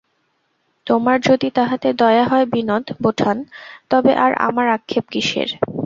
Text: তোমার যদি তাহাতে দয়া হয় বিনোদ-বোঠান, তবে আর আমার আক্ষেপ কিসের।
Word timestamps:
তোমার 0.87 1.17
যদি 1.21 1.47
তাহাতে 1.51 1.89
দয়া 1.93 2.25
হয় 2.27 2.45
বিনোদ-বোঠান, 2.53 3.37
তবে 3.89 4.11
আর 4.15 4.31
আমার 4.47 4.67
আক্ষেপ 4.69 5.05
কিসের। 5.11 5.49